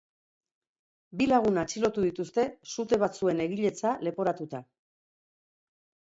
Bi 1.17 1.25
lagun 1.31 1.59
atxilotu 1.63 2.05
dituzte 2.05 2.45
sute 2.75 2.99
batzuen 3.03 3.43
egiletza 3.45 3.91
leporatuta. 4.07 4.63